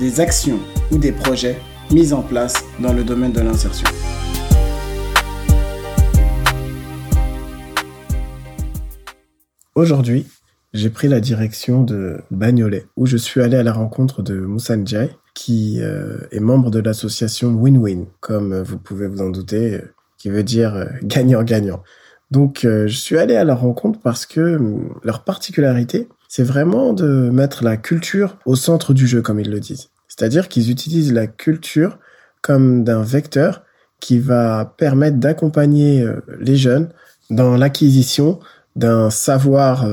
[0.00, 0.58] des actions
[0.90, 1.56] ou des projets
[1.90, 3.86] mis en place dans le domaine de l'insertion.
[9.74, 10.26] Aujourd'hui,
[10.72, 14.76] j'ai pris la direction de Bagnolet, où je suis allé à la rencontre de Moussa
[15.34, 20.30] qui euh, est membre de l'association Win-Win, comme vous pouvez vous en douter, euh, qui
[20.30, 21.82] veut dire euh, gagnant-gagnant.
[22.30, 24.58] Donc, je suis allé à la rencontre parce que
[25.04, 29.60] leur particularité, c'est vraiment de mettre la culture au centre du jeu, comme ils le
[29.60, 29.90] disent.
[30.08, 31.98] C'est-à-dire qu'ils utilisent la culture
[32.40, 33.64] comme d'un vecteur
[34.00, 36.02] qui va permettre d'accompagner
[36.40, 36.88] les jeunes
[37.28, 38.40] dans l'acquisition
[38.76, 39.86] d'un savoir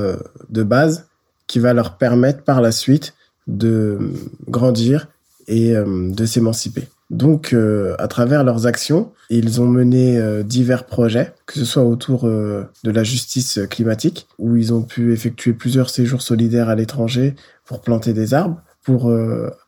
[0.48, 1.10] de base
[1.46, 3.12] qui va leur permettre par la suite
[3.46, 3.98] de
[4.48, 5.08] grandir
[5.46, 6.88] et euh, de s'émanciper.
[7.10, 11.82] Donc, euh, à travers leurs actions, ils ont mené euh, divers projets, que ce soit
[11.82, 17.34] autour de la justice climatique, où ils ont pu effectuer plusieurs séjours solidaires à l'étranger
[17.64, 19.12] pour planter des arbres, pour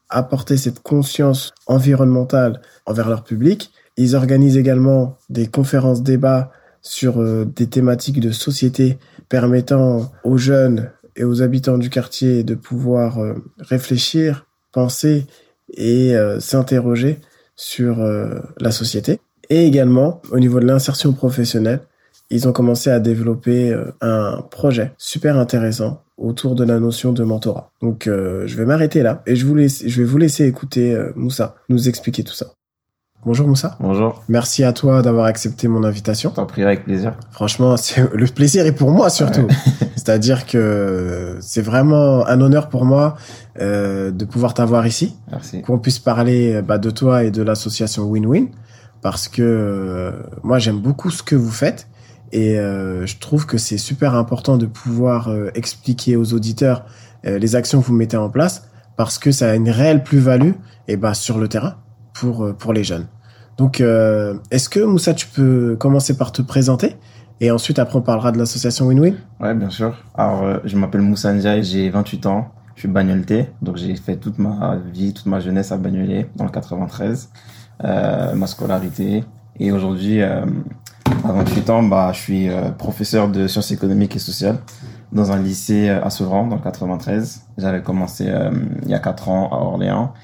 [0.08, 3.72] apporter cette conscience environnementale envers leur public.
[3.96, 8.98] Ils organisent également des conférences débats sur des thématiques de société
[9.28, 13.18] permettant aux jeunes et aux habitants du quartier de pouvoir
[13.58, 15.26] réfléchir, penser
[15.74, 17.18] et euh, s'interroger
[17.62, 19.20] sur euh, la société.
[19.50, 21.80] Et également, au niveau de l'insertion professionnelle,
[22.30, 27.22] ils ont commencé à développer euh, un projet super intéressant autour de la notion de
[27.24, 27.72] mentorat.
[27.80, 31.56] Donc, je vais m'arrêter là et je, vous laisse, je vais vous laisser écouter Moussa
[31.68, 32.52] nous expliquer tout ça.
[33.24, 33.76] Bonjour Moussa.
[33.78, 34.22] Bonjour.
[34.28, 36.30] Merci à toi d'avoir accepté mon invitation.
[36.30, 37.14] T'en prie avec plaisir.
[37.30, 37.76] Franchement,
[38.12, 39.46] le plaisir est pour moi surtout.
[39.96, 43.16] C'est-à-dire que c'est vraiment un honneur pour moi
[43.60, 45.16] euh, de pouvoir t'avoir ici.
[45.30, 45.62] Merci.
[45.62, 48.48] Qu'on puisse parler bah, de toi et de l'association Win-Win
[49.02, 50.12] parce que euh,
[50.42, 51.86] moi j'aime beaucoup ce que vous faites
[52.32, 56.86] et euh, je trouve que c'est super important de pouvoir euh, expliquer aux auditeurs
[57.26, 60.52] euh, les actions que vous mettez en place parce que ça a une réelle plus-value
[60.88, 61.76] et bah sur le terrain
[62.22, 63.06] pour, euh, pour les jeunes.
[63.58, 66.96] Donc, euh, est-ce que Moussa, tu peux commencer par te présenter
[67.40, 69.96] et ensuite, après, on parlera de l'association Win-Win Ouais, bien sûr.
[70.14, 74.14] Alors, euh, je m'appelle Moussa Ndiaye, j'ai 28 ans, je suis bagnoleté, donc j'ai fait
[74.14, 77.30] toute ma vie, toute ma jeunesse à Bagnolet, dans le 93,
[77.82, 79.24] euh, ma scolarité.
[79.58, 80.44] Et aujourd'hui, à
[81.24, 84.58] 28 ans, bah, je suis professeur de sciences économiques et sociales
[85.10, 87.42] dans un lycée à Sevran, dans le 93.
[87.58, 88.32] J'avais commencé
[88.84, 90.14] il y a 4 ans à Orléans.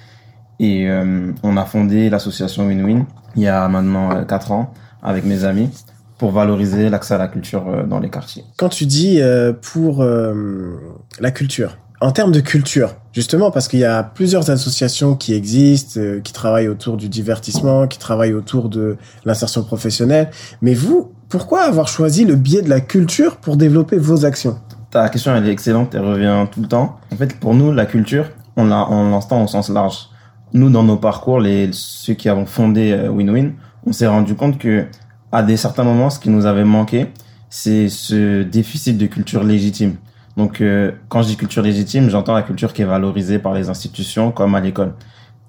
[0.60, 3.04] Et euh, on a fondé l'association Win-Win
[3.36, 5.70] il y a maintenant 4 euh, ans avec mes amis
[6.18, 8.44] pour valoriser l'accès à la culture euh, dans les quartiers.
[8.56, 9.20] Quand tu dis
[9.62, 15.34] pour la culture, en termes de culture, justement parce qu'il y a plusieurs associations qui
[15.34, 20.30] existent, qui travaillent autour du divertissement, qui travaillent autour de l'insertion professionnelle,
[20.62, 24.58] mais vous, pourquoi avoir choisi le biais de la culture pour développer vos actions?
[24.90, 26.98] Ta question elle est excellente, elle revient tout le temps.
[27.12, 30.07] En fait, pour nous, la culture, on l'entend au sens large
[30.52, 33.52] nous, dans nos parcours, les, ceux qui avons fondé euh, Win-Win,
[33.86, 34.86] on s'est rendu compte que
[35.30, 37.08] à des certains moments, ce qui nous avait manqué,
[37.50, 39.96] c'est ce déficit de culture légitime.
[40.36, 43.68] Donc, euh, quand je dis culture légitime, j'entends la culture qui est valorisée par les
[43.68, 44.94] institutions, comme à l'école.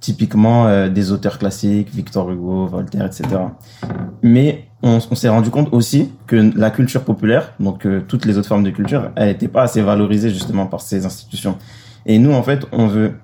[0.01, 3.27] Typiquement, euh, des auteurs classiques, Victor Hugo, Voltaire, etc.
[4.21, 8.63] Mais on, s'est rendu compte aussi que la culture populaire, donc toutes les autres formes
[8.63, 11.57] de culture, elle n'était pas assez valorisée justement par ces institutions.
[12.05, 13.15] Et nous, en fait, on veut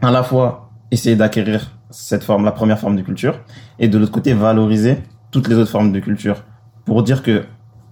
[0.00, 3.40] à la fois essayer d'acquérir cette forme, la première forme de culture,
[3.80, 4.98] et de l'autre côté valoriser
[5.32, 6.44] toutes les autres formes de culture
[6.84, 7.42] pour dire que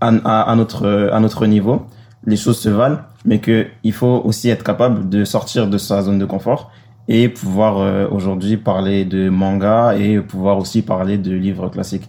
[0.00, 1.86] à, notre à notre niveau,
[2.24, 6.02] les choses se valent, mais que il faut aussi être capable de sortir de sa
[6.02, 6.70] zone de confort
[7.08, 12.08] et pouvoir euh, aujourd'hui parler de manga et pouvoir aussi parler de livres classiques.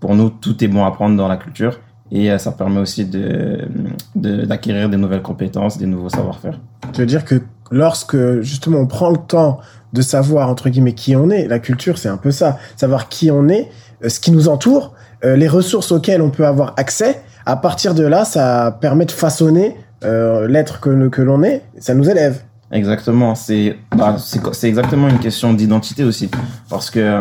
[0.00, 1.78] Pour nous, tout est bon à prendre dans la culture
[2.10, 3.68] et euh, ça permet aussi de
[4.14, 6.58] d'acquérir des nouvelles compétences, des nouveaux savoir-faire.
[6.92, 9.60] Tu veux dire que lorsque justement on prend le temps
[9.92, 11.46] de savoir entre guillemets qui on est.
[11.46, 13.68] La culture, c'est un peu ça, savoir qui on est,
[14.04, 14.94] euh, ce qui nous entoure,
[15.24, 17.20] euh, les ressources auxquelles on peut avoir accès.
[17.46, 21.62] À partir de là, ça permet de façonner euh, l'être que, que l'on est.
[21.78, 22.42] Ça nous élève.
[22.72, 23.34] Exactement.
[23.34, 24.16] C'est bah,
[24.52, 26.30] c'est exactement une question d'identité aussi,
[26.68, 27.20] parce que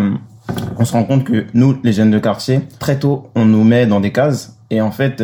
[0.77, 3.87] on se rend compte que nous, les jeunes de quartier, très tôt, on nous met
[3.87, 5.23] dans des cases et en fait,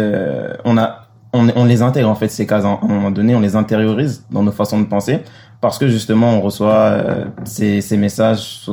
[0.65, 1.05] on a
[1.35, 4.43] on, les intègre en fait ces cases à un moment donné, on les intériorise dans
[4.43, 5.19] nos façons de penser
[5.61, 8.69] parce que justement on reçoit euh, ces, messages,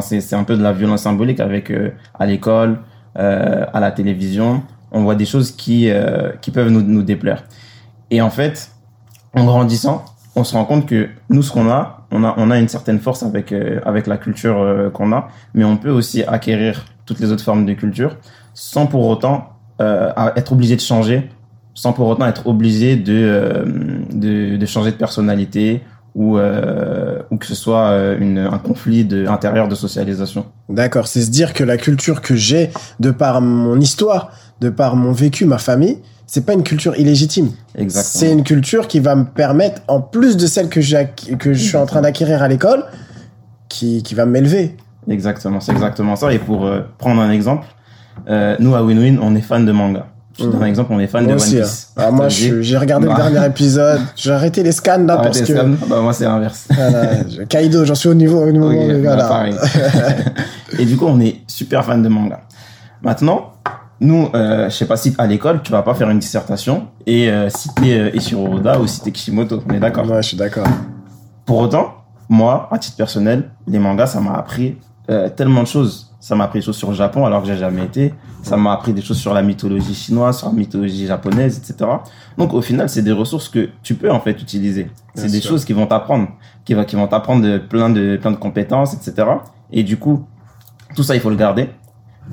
[0.00, 2.80] c'est c'est un peu de la violence symbolique avec euh, à l'école,
[3.18, 5.90] euh, à la télévision, on voit des choses qui
[6.40, 7.44] qui peuvent nous, nous déplaire.
[8.10, 8.70] Et en fait,
[9.34, 10.04] en grandissant,
[10.36, 13.00] on se rend compte que nous ce qu'on a, on a on a une certaine
[13.00, 13.52] force avec
[13.84, 17.74] avec la culture qu'on a, mais on peut aussi acquérir toutes les autres formes de
[17.74, 18.16] culture
[18.54, 19.50] sans pour autant
[19.80, 21.28] être obligé de changer
[21.74, 23.64] sans pour autant être obligé de,
[24.12, 25.82] de, changer de personnalité
[26.14, 30.46] ou euh, ou que ce soit euh, une, un conflit de, intérieur de socialisation.
[30.68, 32.70] D'accord, c'est se dire que la culture que j'ai
[33.00, 37.50] de par mon histoire, de par mon vécu, ma famille, c'est pas une culture illégitime.
[37.76, 38.20] Exactement.
[38.20, 41.08] C'est une culture qui va me permettre, en plus de celle que j'ai
[41.38, 42.84] que je suis en train d'acquérir à l'école,
[43.68, 44.76] qui qui va m'élever.
[45.08, 46.32] Exactement, c'est exactement ça.
[46.32, 47.66] Et pour euh, prendre un exemple,
[48.28, 50.06] euh, nous à WinWin, on est fan de manga.
[50.38, 51.92] Donne un exemple, on est fan de One Piece.
[51.96, 52.02] Hein.
[52.06, 53.30] Ah, moi, j'ai regardé le bah.
[53.30, 54.00] dernier épisode.
[54.16, 55.54] J'ai arrêté les scans là parce que.
[55.54, 56.68] Scans bah, moi, c'est l'inverse.
[56.74, 59.46] Voilà, Kaido, j'en suis au niveau, au niveau okay, voilà.
[60.78, 62.40] et du coup, on est super fan de manga.
[63.02, 63.52] Maintenant,
[64.00, 67.30] nous, euh, je sais pas si à l'école, tu vas pas faire une dissertation et
[67.30, 69.62] euh, citer euh, Ishiro Oda ou citer Kishimoto.
[69.68, 70.08] On est d'accord?
[70.10, 70.66] Ouais, je suis d'accord.
[71.46, 71.94] Pour autant,
[72.28, 74.76] moi, à titre personnel, les mangas, ça m'a appris
[75.10, 77.58] euh, tellement de choses ça m'a appris des choses sur le Japon alors que j'ai
[77.58, 78.14] jamais été.
[78.42, 81.90] Ça m'a appris des choses sur la mythologie chinoise, sur la mythologie japonaise, etc.
[82.38, 84.90] Donc au final, c'est des ressources que tu peux en fait utiliser.
[85.14, 86.28] C'est des choses qui vont t'apprendre,
[86.64, 89.28] qui, va, qui vont t'apprendre plein de plein de compétences, etc.
[89.70, 90.24] Et du coup,
[90.96, 91.68] tout ça, il faut le garder.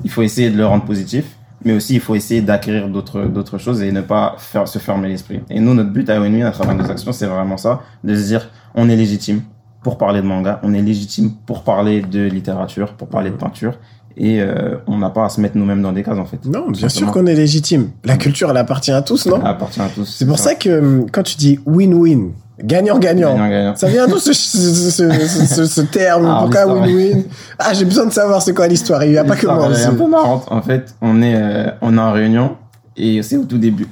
[0.04, 1.26] Il faut essayer de le rendre positif,
[1.62, 5.08] mais aussi il faut essayer d'acquérir d'autres d'autres choses et ne pas faire se fermer
[5.08, 5.42] l'esprit.
[5.50, 8.22] Et nous, notre but à ONU à travers nos actions, c'est vraiment ça, de se
[8.22, 9.42] dire on est légitime,
[9.82, 13.74] pour parler de manga, on est légitime pour parler de littérature, pour parler de peinture.
[14.16, 16.44] Et euh, on n'a pas à se mettre nous-mêmes dans des cases, en fait.
[16.44, 17.90] Non, bien sûr qu'on est légitime.
[18.04, 19.38] La culture, elle appartient à tous, non?
[19.40, 20.04] Elle appartient à tous.
[20.04, 20.54] C'est pour ça.
[20.54, 22.32] que hum, quand tu dis win-win,
[22.62, 26.26] gagnant-gagnant, ça vient d'où ce, ce, ce, terme?
[26.26, 27.24] Ah, Pourquoi win-win?
[27.58, 29.02] Ah, j'ai besoin de savoir c'est quoi l'histoire.
[29.04, 29.74] Il n'y a pas que moi.
[29.74, 30.44] C'est un peu marrant.
[30.48, 32.56] En fait, on est, euh, on est en réunion
[32.96, 33.86] et c'est au tout début.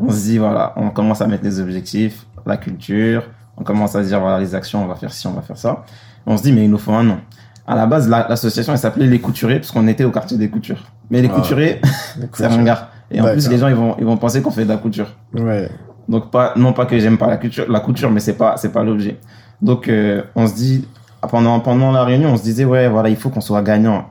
[0.00, 3.22] On se dit, voilà, on commence à mettre les objectifs, la culture,
[3.56, 5.56] on commence à se dire, voilà, les actions, on va faire ci, on va faire
[5.56, 5.84] ça.
[6.26, 7.18] On se dit, mais il nous faut un nom.
[7.66, 10.84] À la base, l'association, elle s'appelait Les Couturiers, parce qu'on était au quartier des coutures.
[11.10, 11.80] Mais les ah, couturiers,
[12.32, 12.88] c'est ringard.
[13.10, 15.08] Et en plus, les gens, ils vont, ils vont penser qu'on fait de la couture.
[15.34, 15.68] Ouais.
[16.08, 18.70] Donc, pas, non pas que j'aime pas la couture, la couture, mais c'est pas, c'est
[18.70, 19.18] pas l'objet.
[19.62, 20.86] Donc, euh, on se dit,
[21.28, 24.10] pendant, pendant la réunion, on se disait, ouais, voilà, il faut qu'on soit gagnant.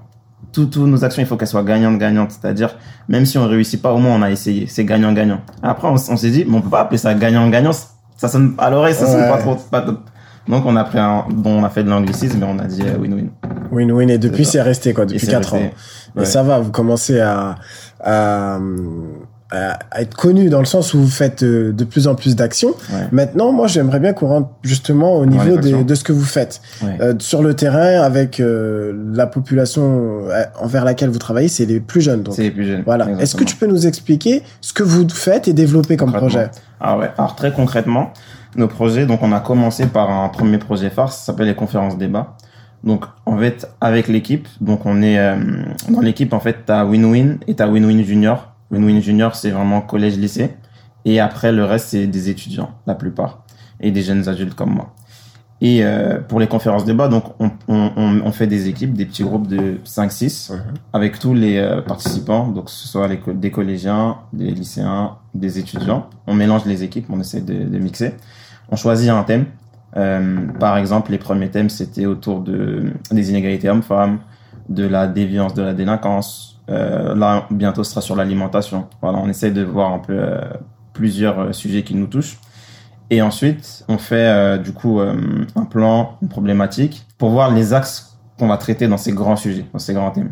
[0.51, 2.31] Toutes nos actions, il faut qu'elles soient gagnantes, gagnantes.
[2.31, 2.75] C'est-à-dire,
[3.07, 4.68] même si on réussit pas, au moins on a essayé.
[4.68, 5.42] C'est gagnant-gagnant.
[5.62, 7.74] Après, on, on s'est dit, mais on peut pas appeler ça gagnant-gagnant
[8.17, 10.00] ça sonne à l'oreille, ça sonne pas trop, pas top.
[10.47, 12.83] Donc on a pris un, bon, on a fait de l'anglicisme, mais on a dit
[12.83, 13.29] euh, win-win.
[13.71, 15.69] Win-win et depuis c'est resté quoi, depuis 4 ans.
[16.19, 17.56] Et ça va, vous commencez à,
[18.00, 18.59] à,
[19.51, 22.73] à, être connu dans le sens où vous faites euh, de plus en plus d'actions.
[23.12, 27.13] Maintenant, moi, j'aimerais bien qu'on rentre justement au niveau de ce que vous faites euh,
[27.19, 30.21] sur le terrain avec euh, la population
[30.59, 31.47] envers laquelle vous travaillez.
[31.47, 32.23] C'est les plus jeunes.
[32.31, 32.83] C'est les plus jeunes.
[32.85, 33.07] Voilà.
[33.19, 36.50] Est-ce que tu peux nous expliquer ce que vous faites et développer comme projet?
[36.87, 37.09] Ah ouais.
[37.17, 38.13] Alors très concrètement,
[38.55, 39.05] nos projets.
[39.05, 41.11] Donc, on a commencé par un premier projet phare.
[41.11, 42.35] Ça s'appelle les conférences débat.
[42.83, 45.17] Donc en fait avec l'équipe, donc on est
[45.89, 50.56] dans l'équipe en fait t'as Win-Win et t'as Win-Win Junior Win-Win Junior, c'est vraiment collège-lycée.
[51.06, 53.44] Et après, le reste, c'est des étudiants, la plupart.
[53.80, 54.94] Et des jeunes adultes comme moi.
[55.62, 59.24] Et euh, pour les conférences débat, donc on, on, on, fait des équipes, des petits
[59.24, 60.59] groupes de 5-6 mhm.
[60.92, 65.57] avec tous les euh, participants, donc que ce soit les, des collégiens, des lycéens, des
[65.57, 66.09] étudiants.
[66.28, 68.16] On mélange les équipes, on essaie de, de mixer.
[68.69, 69.45] On choisit un thème.
[69.95, 74.19] Euh, par exemple, les premiers thèmes, c'était autour de, des inégalités hommes-femmes,
[74.68, 78.88] de la déviance, de la délinquance, euh, là, bientôt, ce sera sur l'alimentation.
[79.02, 80.42] Voilà, on essaie de voir un peu euh,
[80.94, 82.40] plusieurs euh, sujets qui nous touchent.
[83.09, 88.47] Et ensuite, on fait du coup un plan, une problématique, pour voir les axes qu'on
[88.47, 90.31] va traiter dans ces grands sujets, dans ces grands thèmes.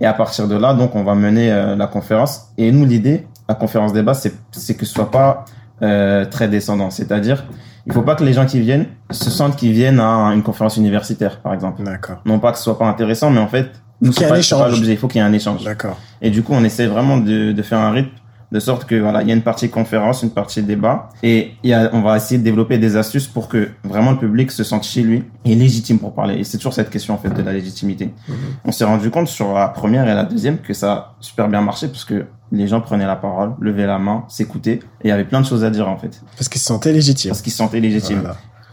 [0.00, 2.48] Et à partir de là, donc, on va mener la conférence.
[2.58, 4.32] Et nous, l'idée, la conférence débat, c'est
[4.76, 5.44] que ce soit pas
[5.78, 6.90] très descendant.
[6.90, 7.44] C'est-à-dire,
[7.86, 10.76] il faut pas que les gens qui viennent se sentent qu'ils viennent à une conférence
[10.76, 11.82] universitaire, par exemple.
[11.82, 12.22] D'accord.
[12.24, 13.70] Non pas que ce soit pas intéressant, mais en fait,
[14.00, 14.24] il faut
[14.68, 15.64] l'objet, il faut qu'il y ait un échange.
[15.64, 15.98] D'accord.
[16.20, 18.10] Et du coup, on essaie vraiment de, de faire un rythme
[18.52, 21.70] de sorte que voilà, il y a une partie conférence, une partie débat, et il
[21.70, 24.62] y a, on va essayer de développer des astuces pour que vraiment le public se
[24.62, 26.34] sente chez lui et légitime pour parler.
[26.34, 28.10] Et c'est toujours cette question en fait de la légitimité.
[28.28, 28.34] Mhm.
[28.66, 31.62] On s'est rendu compte sur la première et la deuxième que ça a super bien
[31.62, 35.12] marché parce que les gens prenaient la parole, levaient la main, s'écoutaient, et il y
[35.12, 36.20] avait plein de choses à dire en fait.
[36.36, 37.30] Parce qu'ils se sentaient légitimes.
[37.30, 38.22] Parce qu'ils se sentaient légitimes.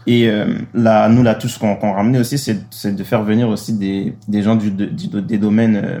[0.06, 3.72] Et euh, là, nous, la touche qu'on qu'on ramenait aussi, c'est de faire venir aussi
[3.72, 6.00] des, des gens du, des domaines euh,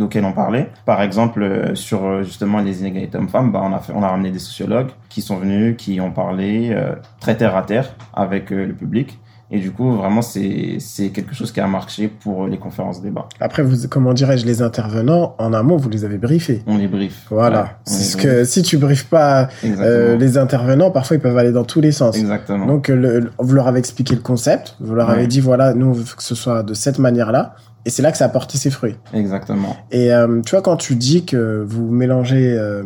[0.00, 0.70] auxquels on parlait.
[0.86, 4.08] Par exemple, euh, sur euh, justement les inégalités hommes-femmes, bah, on a fait, on a
[4.08, 8.52] ramené des sociologues qui sont venus, qui ont parlé euh, très terre à terre avec
[8.52, 9.18] euh, le public.
[9.54, 10.78] Et du coup, vraiment, c'est
[11.12, 13.26] quelque chose qui a marché pour les conférences débats.
[13.38, 16.62] Après, vous, comment dirais-je, les intervenants, en amont, vous les avez briefés.
[16.66, 17.26] On les brief.
[17.28, 17.60] Voilà.
[17.60, 21.52] Ouais, c'est ce que, si tu briefes pas euh, les intervenants, parfois ils peuvent aller
[21.52, 22.16] dans tous les sens.
[22.16, 22.64] Exactement.
[22.64, 25.92] Donc, le- vous leur avez expliqué le concept, vous leur avez dit, voilà, nous, on
[25.92, 27.54] veut que ce soit de cette manière-là.
[27.84, 28.94] Et c'est là que ça a porté ses fruits.
[29.12, 29.76] Exactement.
[29.90, 32.84] Et euh, tu vois, quand tu dis que vous mélangez euh,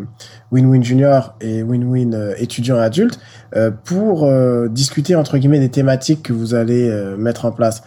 [0.53, 3.19] Win-Win Junior et Win-Win euh, étudiant adulte
[3.55, 7.83] euh, pour euh, discuter, entre guillemets, des thématiques que vous allez euh, mettre en place,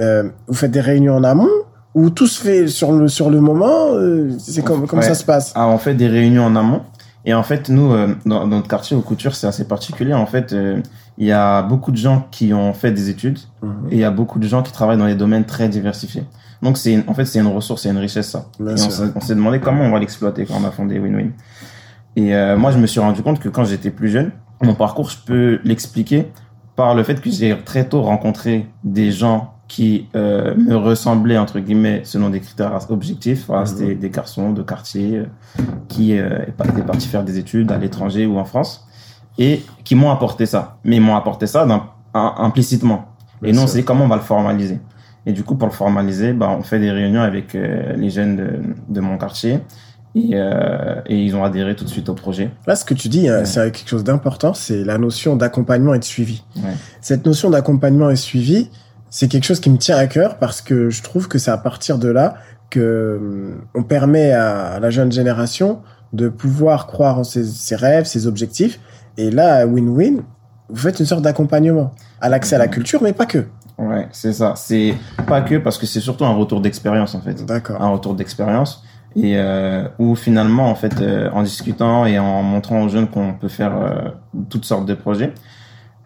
[0.00, 1.48] euh, vous faites des réunions en amont
[1.94, 5.08] ou tout se fait sur le, sur le moment euh, C'est comme, comment Ouais.
[5.08, 5.52] ça se passe?
[5.56, 6.82] Ah, on fait des réunions en amont.
[7.24, 10.14] Et en fait, nous, euh, dans, dans notre quartier aux coutures, c'est assez particulier.
[10.14, 10.80] En fait, euh,
[11.18, 13.38] il y a beaucoup de gens qui ont fait des études
[13.90, 16.24] et il y a beaucoup de gens qui travaillent dans des domaines très diversifiés.
[16.62, 18.46] Donc, c'est en fait, c'est une ressource, c'est une richesse, ça.
[18.58, 21.32] Bien et on s'est demandé comment on va l'exploiter quand on a fondé Win-Win.
[22.16, 24.30] Et euh, moi, je me suis rendu compte que quand j'étais plus jeune,
[24.62, 26.30] mon parcours, je peux l'expliquer
[26.76, 31.60] par le fait que j'ai très tôt rencontré des gens qui euh, me ressemblaient, entre
[31.60, 33.44] guillemets, selon des critères objectifs.
[33.46, 33.66] Voilà, Mhm.
[33.68, 35.24] C'était des garçons de quartier euh,
[35.88, 38.86] qui euh, étaient partis faire des études à l'étranger ou en France
[39.38, 40.78] et qui m'ont apporté ça.
[40.84, 41.64] Mais ils m'ont apporté ça
[42.14, 43.06] un- implicitement.
[43.40, 43.70] Bien et nous, on sûr.
[43.74, 44.80] s'est dit comment on va le formaliser.
[45.26, 48.36] Et du coup, pour le formaliser, bah, on fait des réunions avec euh, les jeunes
[48.36, 48.48] de,
[48.88, 49.60] de mon quartier.
[50.16, 52.50] Et, euh, et ils ont adhéré tout de suite au projet.
[52.66, 53.44] Là, ce que tu dis, euh, Ouais.
[53.44, 56.42] c'est quelque chose d'important, c'est la notion d'accompagnement et de suivi.
[56.56, 56.72] Ouais.
[57.00, 58.70] Cette notion d'accompagnement et suivi,
[59.08, 61.58] c'est quelque chose qui me tient à cœur parce que je trouve que c'est à
[61.58, 62.34] partir de là
[62.70, 65.80] que hum, on permet à la jeune génération
[66.12, 68.80] de pouvoir croire en ses, ses rêves, ses objectifs.
[69.16, 70.22] Et là, Win-Win,
[70.70, 73.44] vous faites une sorte d'accompagnement à l'accès à la culture, mais pas que.
[73.80, 74.52] Ouais, c'est ça.
[74.56, 74.94] C'est
[75.26, 77.44] pas que parce que c'est surtout un retour d'expérience en fait.
[77.46, 77.80] D'accord.
[77.80, 78.84] Un retour d'expérience
[79.16, 83.32] et euh, où finalement en fait euh, en discutant et en montrant aux jeunes qu'on
[83.32, 84.10] peut faire euh,
[84.50, 85.32] toutes sortes de projets,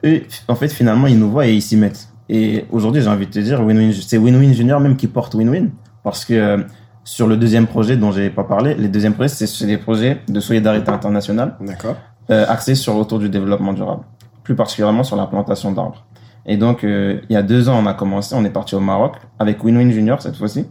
[0.05, 2.09] eux en fait finalement ils nous voient et ils s'y mettent.
[2.29, 5.71] Et aujourd'hui j'ai envie de te dire win-win, c'est win-win junior même qui porte win-win
[6.03, 6.59] parce que euh,
[7.03, 10.41] sur le deuxième projet dont j'ai pas parlé, les deuxièmes projets c'est des projets de
[10.41, 11.97] solidarité internationale D'accord.
[12.31, 14.05] euh, axé sur autour du développement durable,
[14.45, 16.07] plus particulièrement sur la plantation d'arbres.
[16.47, 18.81] Et donc, euh, il y a deux ans, on a commencé, on est parti au
[18.81, 20.67] Maroc avec Win-Win Junior cette fois-ci.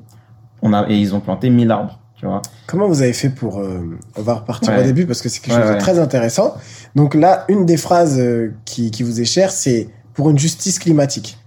[0.61, 2.41] On a et ils ont planté 1000 arbres, tu vois.
[2.67, 3.59] Comment vous avez fait pour...
[3.59, 4.81] euh, on va repartir Ouais.
[4.81, 5.79] au début parce que c'est quelque Ouais, chose de ouais.
[5.79, 6.55] très intéressant.
[6.95, 10.79] Donc là, une des phrases euh, qui, qui vous est chère, c'est pour une justice
[10.79, 11.37] climatique.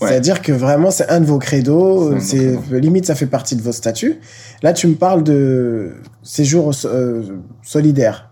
[0.00, 3.62] C'est-à-dire que vraiment, c'est un de vos credos, C'est nos limite, ça fait partie de
[3.62, 4.18] vos statuts.
[4.62, 7.22] Là, tu me parles de séjour euh,
[7.62, 8.28] solidaire.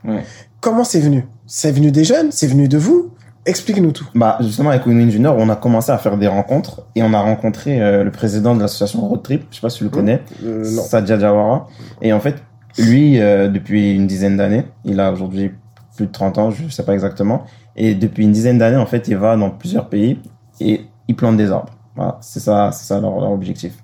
[0.60, 1.24] Comment c'est venu?
[1.46, 2.30] C'est venu des jeunes?
[2.30, 3.10] C'est venu de vous?
[3.44, 4.06] Explique-nous tout.
[4.14, 7.20] Bah, justement, avec Win-Win Junior, on a commencé à faire des rencontres et on a
[7.20, 10.22] rencontré euh, le président de l'association Road Trip, je sais pas si tu le connais,
[10.44, 10.82] Euh, non.
[10.82, 11.66] Sadia Jawara.
[12.00, 12.36] Et en fait,
[12.78, 15.50] lui, euh, depuis une dizaine d'années, il a aujourd'hui
[15.96, 17.44] plus de 30 ans, je sais pas exactement.
[17.74, 20.20] Et depuis une dizaine d'années, en fait, il va dans plusieurs pays
[20.60, 21.72] et il plante des arbres.
[21.96, 23.74] Voilà, c'est ça, c'est ça leur, leur objectif.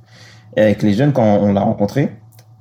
[0.56, 2.12] Et avec les jeunes, quand on l'a rencontré,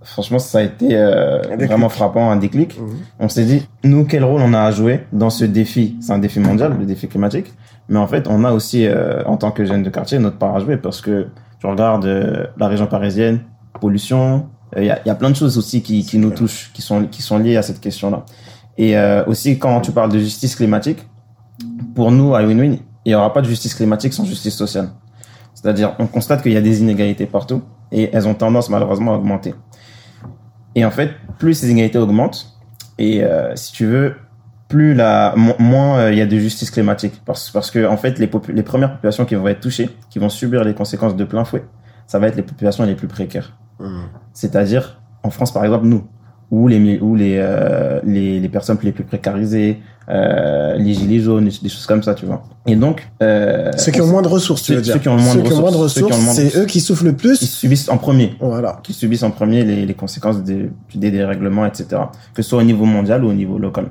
[0.07, 2.79] franchement, ça a été euh, vraiment frappant, un déclic.
[2.79, 2.97] Mhm.
[3.19, 5.97] On s'est dit, nous, quel rôle on a à jouer dans ce défi?
[6.01, 7.53] C'est un défi mondial, le défi climatique.
[7.89, 10.55] Mais en fait, on a aussi, euh, en tant que jeunes de quartier, notre part
[10.55, 11.27] à jouer parce que
[11.59, 13.39] tu regardes euh, la région parisienne,
[13.79, 16.81] pollution, il y, a, y a plein de choses aussi qui, qui nous touchent, qui
[16.81, 18.25] sont, qui sont liées à cette question-là.
[18.77, 20.99] Et euh, aussi, quand tu parles de justice climatique,
[21.95, 24.89] pour nous, à Win-Win, il n'y aura pas de justice climatique sans justice sociale.
[25.53, 27.61] C'est-à-dire, on constate qu'il y a des inégalités partout
[27.91, 29.55] et elles ont tendance malheureusement à augmenter.
[30.77, 32.53] Et en fait, plus ces inégalités augmentent,
[32.99, 34.15] et euh, si tu veux,
[34.67, 37.97] plus la mo- moins euh, il y a de justice climatique, parce parce que en
[37.97, 41.23] fait, les les premières populations qui vont être touchées, qui vont subir les conséquences de
[41.25, 41.63] plein fouet,
[42.05, 43.57] ça va être les populations les plus précaires.
[43.79, 44.03] Mhm.
[44.33, 46.03] C'est-à-dire, en France, par exemple, nous,
[46.51, 51.49] ou les, ou les, euh, les, les personnes les plus précarisées, euh, les gilets jaunes,
[51.61, 52.43] des choses comme ça, tu vois.
[52.65, 54.93] Et donc, euh, Ceux qui ont on- moins de ressources, tu veux dire.
[54.93, 56.79] ceux qui ont moins de Ceux qui ont moins de ressources, qui c'est eux qui
[56.79, 57.35] souffrent le plus.
[57.45, 58.79] subissent en premier, Voilà.
[58.83, 61.87] qui subissent en premier les, les conséquences des, des dérèglements, etc.
[62.33, 63.87] Que ce soit au niveau mondial ou au niveau local.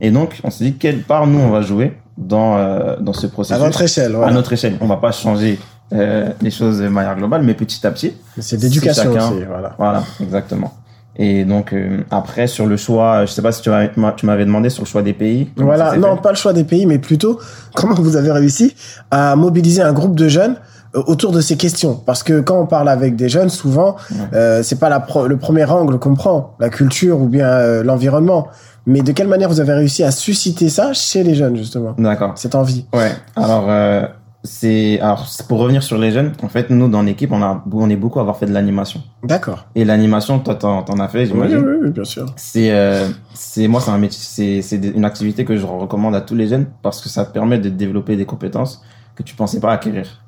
[0.00, 3.26] Et donc, on s'est dit quelle part nous on va jouer dans euh, dans ce
[3.26, 4.32] À processus votre échelle, à voilà.
[4.32, 4.76] notre échelle.
[4.80, 5.58] On va pas changer
[5.92, 8.12] euh, les choses de manière globale, mais petit à petit.
[8.38, 9.74] C'est d'éducation aussi, voilà.
[9.78, 10.72] Voilà, exactement.
[11.16, 14.44] Et donc euh, après sur le choix, je sais pas si tu m'avais tu m'avais
[14.44, 15.50] demandé sur le choix des pays.
[15.56, 17.38] Voilà, non, pas le choix des pays, mais plutôt
[17.74, 18.74] comment vous avez réussi
[19.10, 20.56] à mobiliser un groupe de jeunes
[20.94, 21.94] euh, autour de ces questions.
[22.06, 24.16] Parce que quand on parle avec des jeunes, souvent, Ouais.
[24.34, 27.82] euh, c'est pas la pro- le premier angle qu'on prend, la culture ou bien euh,
[27.82, 28.46] l'environnement.
[28.86, 31.94] Mais de quelle manière vous avez réussi à susciter ça chez les jeunes, justement?
[31.98, 32.32] D'accord.
[32.36, 32.86] Cette envie.
[32.94, 33.12] Ouais.
[33.36, 34.06] Alors, euh,
[34.42, 36.32] c'est alors pour revenir sur les jeunes.
[36.42, 39.02] En fait, nous dans l'équipe, on a on est beaucoup à avoir fait de l'animation.
[39.22, 39.66] D'accord.
[39.74, 41.58] Et l'animation, toi, t'en, t'en as fait, Oui, j'imagine.
[41.58, 42.26] oui, oui, bien sûr.
[42.36, 46.22] C'est euh, c'est moi, c'est un métier, c'est c'est une activité que je recommande à
[46.22, 48.82] tous les jeunes parce que ça te permet de développer des compétences
[49.14, 50.22] que tu pensais pas acquérir,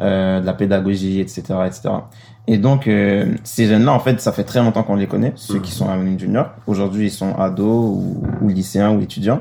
[0.00, 1.88] euh, de la pédagogie, etc., etc.
[2.46, 5.58] Et donc euh, ces jeunes-là, en fait, ça fait très longtemps qu'on les connaît, ceux
[5.58, 6.50] qui sont à Junior.
[6.68, 9.40] Aujourd'hui, ils sont ados ou, ou lycéens ou étudiants.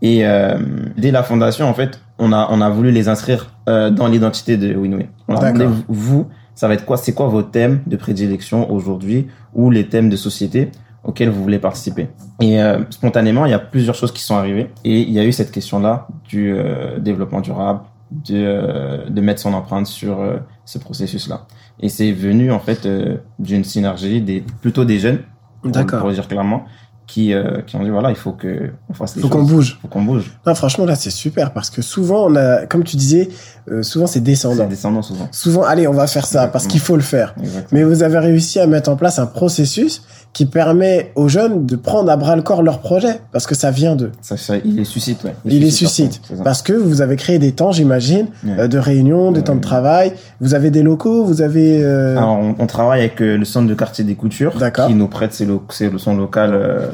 [0.00, 0.58] Et euh,
[0.96, 4.56] dès la fondation, en fait, on a on a voulu les inscrire euh, dans l'identité
[4.56, 5.06] de WinWin.
[5.28, 9.28] On a demandé, vous, ça va être quoi C'est quoi vos thèmes de prédilection aujourd'hui
[9.54, 10.70] ou les thèmes de société
[11.04, 12.08] auxquels vous voulez participer?
[12.40, 15.24] Et euh, spontanément, il y a plusieurs choses qui sont arrivées et il y a
[15.24, 20.38] eu cette question-là du euh, développement durable, de euh, de mettre son empreinte sur euh,
[20.64, 21.46] ce processus-là.
[21.80, 25.20] Et c'est venu en fait euh, d'une synergie des plutôt des jeunes,
[25.62, 26.00] pour, D'accord.
[26.00, 26.64] pour le dire clairement,
[27.08, 29.78] qui euh, qui ont dit voilà, il faut que on fasse les Faut qu'on bouge.
[29.82, 30.30] Faut qu'on bouge.
[30.46, 33.30] Non, franchement, là, c'est super parce que souvent, on a, comme tu disais,
[33.70, 34.66] euh, souvent, c'est C'est descendant.
[34.66, 35.26] descendant souvent.
[35.32, 37.34] Souvent, allez, on va faire ça parce qu'il faut le faire.
[37.40, 37.66] Exactement.
[37.72, 40.02] Mais vous avez réussi à mettre en place un processus
[40.34, 43.70] qui permet aux jeunes de prendre à bras le corps leur projet parce que ça
[43.70, 44.12] vient d'eux.
[44.20, 45.34] Ça, ça, il les suscite, ouais.
[45.46, 48.52] Il les suscite parce que vous avez créé des temps, j'imagine, Ouais.
[48.60, 49.44] euh, de réunions, des Ouais.
[49.44, 50.12] temps de travail.
[50.42, 51.82] Vous avez des locaux, vous avez.
[51.82, 54.88] euh, Alors, on, on travaille avec euh, le centre de quartier des coutures D'accord.
[54.88, 56.88] qui nous prête ses lo- ses- son local euh,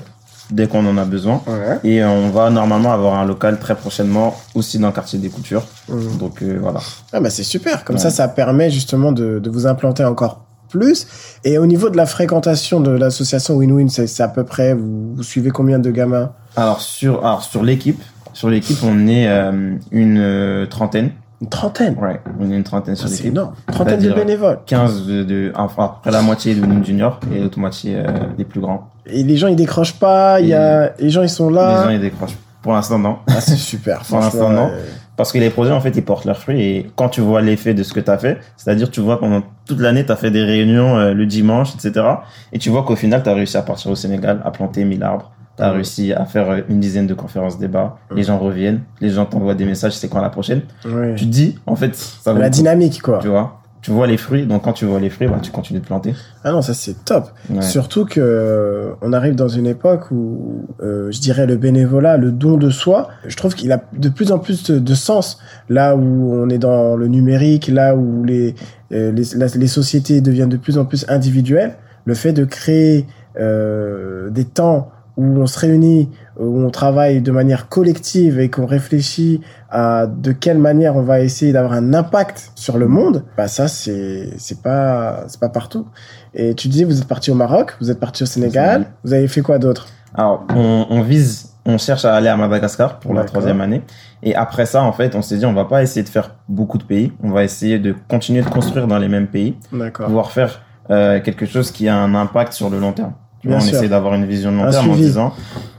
[0.50, 1.40] dès qu'on en a besoin.
[1.46, 1.78] Ouais.
[1.84, 5.28] Et euh, on va normalement avoir un local très prochainement aussi dans le quartier des
[5.30, 5.64] coutures.
[5.88, 6.18] Mmh.
[6.18, 6.80] Donc euh, voilà.
[7.12, 7.84] Ah bah c'est super.
[7.84, 8.02] Comme Ouais.
[8.02, 11.06] ça, ça permet justement de, de vous implanter encore plus.
[11.44, 14.74] Et au niveau de la fréquentation de l'association Win-Win, c'est c'est à peu près.
[14.74, 16.32] Vous, vous suivez combien de gamins?
[16.56, 21.10] Alors sur alors sur l'équipe, sur l'équipe on est euh, une euh, trentaine.
[21.40, 21.96] Une trentaine?
[22.00, 23.32] Ouais, on est une trentaine sur Ah, c'est l'équipe.
[23.32, 23.54] énorme.
[23.72, 24.58] Trentaine de bénévoles.
[24.66, 28.06] 15 de, de enfin après la moitié de Winning Junior et l'autre moitié euh,
[28.38, 28.88] des plus grands.
[29.06, 30.40] Et les gens ils décrochent pas.
[30.40, 31.84] Il y a les gens ils sont Les là.
[31.84, 32.36] gens ils décrochent.
[32.62, 33.18] Pour l'instant non.
[33.28, 34.00] Ah c'est super.
[34.08, 34.68] Pour l'instant, non.
[34.72, 34.80] euh,
[35.18, 37.74] Parce que les projets, en fait, ils portent leurs fruits et quand tu vois l'effet
[37.74, 40.30] de ce que tu as fait, c'est-à-dire tu vois pendant toute l'année, tu as fait
[40.30, 42.06] des réunions euh, le dimanche, etc.
[42.52, 45.02] Et tu vois qu'au final, tu as réussi à partir au Sénégal, à planter 1000
[45.02, 45.30] arbres.
[45.58, 47.98] Tu as réussi à faire euh, une dizaine de conférences débats.
[48.16, 50.62] Les gens reviennent, les gens t'envoient des messages, c'est quand la prochaine?
[50.82, 50.88] Tu
[51.26, 53.18] te dis, en fait, ça La dynamique quoi.
[53.20, 53.60] Tu vois?
[53.84, 56.14] Tu vois les fruits, donc quand tu vois les fruits, bah, tu continues de planter.
[56.42, 57.30] Ah non ça c'est top.
[57.50, 57.60] Ouais.
[57.60, 62.32] Surtout que euh, on arrive dans une époque où, euh, je dirais, le bénévolat, le
[62.32, 65.38] don de soi, je trouve qu'il a de plus en plus de, de sens.
[65.68, 68.54] Là où on est dans le numérique, là où les,
[68.92, 71.74] euh, les, la- les sociétés deviennent de plus en plus individuelles,
[72.06, 73.06] le fait de créer
[73.38, 78.66] euh, des temps où on se réunit, où on travaille de manière collective et qu'on
[78.66, 83.48] réfléchit à de quelle manière on va essayer d'avoir un impact sur le monde, bah
[83.48, 85.86] ça c'est c'est pas c'est pas partout.
[86.34, 89.28] Et tu disais vous êtes parti au Maroc, vous êtes parti au Sénégal, vous avez
[89.28, 89.86] fait quoi d'autre?
[90.14, 93.82] Alors, on, on vise, on cherche à aller à Madagascar pour la troisième année.
[94.22, 96.78] Et après ça, en fait, on s'est dit, on va pas essayer de faire beaucoup
[96.78, 97.12] de pays.
[97.22, 100.06] On va essayer de continuer de construire dans les mêmes pays, D'accord.
[100.06, 103.14] pouvoir faire euh, quelque chose qui a un impact sur le long terme.
[103.40, 103.76] Tu vois, on sûr.
[103.76, 105.32] essaie d'avoir une vision de long Un terme en disant,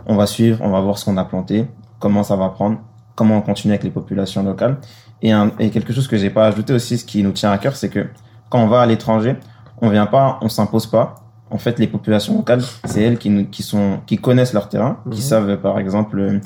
[0.05, 1.67] on va suivre, on va voir ce qu'on a planté,
[1.99, 2.77] comment ça va prendre,
[3.15, 4.77] comment on continue avec les populations locales.
[5.21, 7.57] Et, un, et quelque chose que j'ai pas ajouté aussi, ce qui nous tient à
[7.57, 8.07] cœur, c'est que
[8.49, 9.37] quand on va à l'étranger,
[9.81, 11.15] on vient pas, on s'impose pas.
[11.49, 14.97] En fait, les populations locales, c'est elles qui, nous, qui sont, qui connaissent leur terrain,
[15.05, 15.11] Mhm.
[15.13, 16.39] qui savent euh, par exemple euh,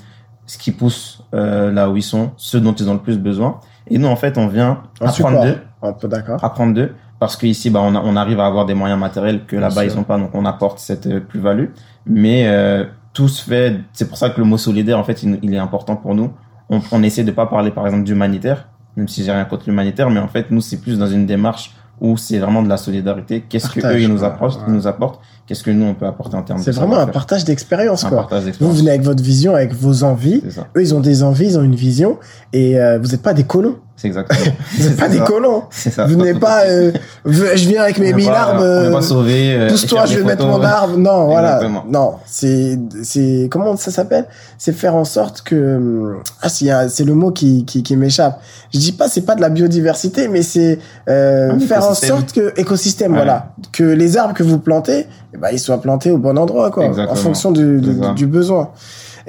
[0.45, 3.59] ce qui pousse euh, là où ils sont, ce dont ils ont le plus besoin.
[3.87, 6.43] Et nous, en fait, on vient Un apprendre d'eux, Un peu d'accord.
[6.43, 9.55] apprendre d'eux, parce qu'ici, bah, on, a- on arrive à avoir des moyens matériels que
[9.55, 9.99] là-bas ils sûr.
[9.99, 11.67] ont pas, donc on apporte cette euh, plus-value.
[12.05, 13.77] Mais euh, tout se fait.
[13.93, 16.31] C'est pour ça que le mot solidaire, en fait, il, il est important pour nous.
[16.69, 20.09] On, on essaie de pas parler, par exemple, d'humanitaire, même si j'ai rien contre l'humanitaire,
[20.09, 23.43] mais en fait, nous, c'est plus dans une démarche où c'est vraiment de la solidarité.
[23.47, 24.65] Qu'est-ce que eux ils nous apportent, ouais.
[24.67, 27.07] ils nous apportent Qu'est-ce que nous on peut apporter en termes de C'est vraiment un
[27.07, 28.17] partage d'expérience un quoi.
[28.19, 30.43] partage Vous venez avec votre vision, avec vos envies.
[30.77, 32.19] Eux ils ont des envies, ils ont une vision
[32.53, 33.77] et euh, vous n'êtes pas des colons.
[34.01, 34.39] C'est exactement.
[34.77, 35.63] Vous n'êtes pas des colons.
[35.71, 36.05] C'est ça.
[36.05, 36.63] Vous n'êtes pas.
[36.65, 36.91] euh,
[37.25, 38.29] je viens avec mes mille.
[38.29, 39.53] On est euh, pas sauvé.
[39.55, 40.97] euh, Pousse-toi, je vais mettre mon arbre.
[40.97, 41.59] Non, voilà.
[41.87, 44.25] Non, c'est, c'est, comment ça s'appelle?
[44.57, 48.41] C'est faire en sorte que, ah, c'est, le mot qui, qui, qui m'échappe.
[48.73, 52.31] Je dis pas, c'est pas de la biodiversité, mais c'est, euh, Un faire en sorte
[52.31, 53.17] que, écosystème, Ouais.
[53.17, 53.53] voilà.
[53.73, 56.85] Que les arbres que vous plantez, eh ben, ils soient plantés au bon endroit, quoi.
[56.85, 57.11] Exactement.
[57.19, 58.69] En fonction du, du, du besoin.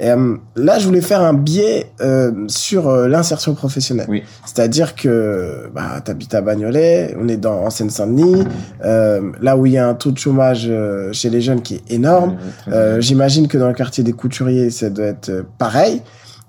[0.01, 4.07] Et, euh, là, je voulais faire un biais euh, sur euh, l'insertion professionnelle.
[4.09, 4.23] Oui.
[4.45, 8.43] C'est-à-dire que bah, tu habites à Bagnolet, on est dans, en Seine-Saint-Denis,
[8.83, 11.75] euh, là où il y a un taux de chômage euh, chez les jeunes qui
[11.75, 12.37] est énorme.
[12.67, 12.99] Euh.
[12.99, 16.01] J'imagine que dans le quartier des couturiers, ça doit être pareil.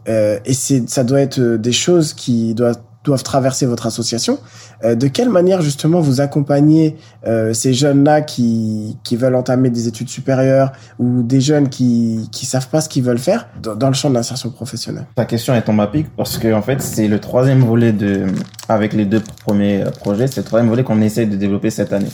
[0.08, 4.38] Euh, et c'est, ça doit être des choses qui doivent doivent traverser votre association.
[4.84, 9.88] Euh, de quelle manière justement vous accompagnez euh, ces jeunes-là qui, qui veulent entamer des
[9.88, 13.88] études supérieures ou des jeunes qui qui savent pas ce qu'ils veulent faire dans, dans
[13.88, 15.06] le champ de l'insertion professionnelle?
[15.16, 18.26] Ta question est tombe à pic parce que en fait c'est le troisième volet de
[18.68, 21.92] avec les deux premiers euh, projets, c'est le troisième volet qu'on essaie de développer cette
[21.92, 22.10] année.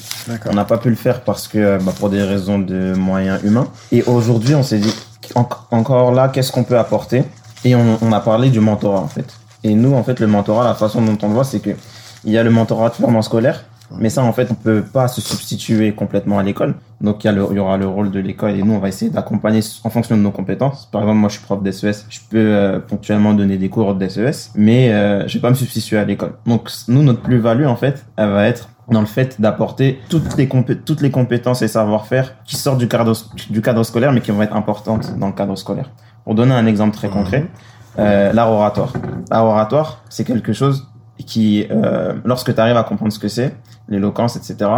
[0.50, 3.68] On n'a pas pu le faire parce que bah, pour des raisons de moyens humains.
[3.92, 4.94] Et aujourd'hui on s'est dit
[5.34, 7.24] en- encore là qu'est-ce qu'on peut apporter?
[7.64, 9.26] Et on, on a parlé du mentorat en fait.
[9.64, 11.70] Et nous en fait le mentorat la façon dont on le voit c'est que
[12.24, 13.64] il y a le mentorat purement scolaire
[13.96, 16.74] mais ça, en fait, on peut pas se substituer complètement à l'école.
[17.00, 19.90] Donc, il y, aura le rôle de l'école et nous, on va essayer d'accompagner en
[19.90, 20.86] fonction de nos compétences.
[20.92, 22.06] Par exemple, moi, je suis prof d'SES.
[22.10, 25.96] Je peux euh, ponctuellement donner des cours d'SES, mais euh, je vais pas me substituer
[25.96, 26.32] à l'école.
[26.46, 30.48] Donc, nous, notre plus-value, en fait, elle va être dans le fait d'apporter toutes les
[30.48, 33.12] toutes les compétences et savoir-faire qui sortent du cadre
[33.50, 35.90] du cadre scolaire, mais qui vont être importantes dans le cadre scolaire.
[36.24, 37.46] Pour donner un exemple très concret,
[37.98, 38.92] euh, l'art oratoire.
[39.30, 40.88] L'art oratoire, c'est quelque chose
[41.26, 43.56] qui, euh, lorsque tu arrives à comprendre ce que c'est,
[43.88, 44.70] l'éloquence, etc.,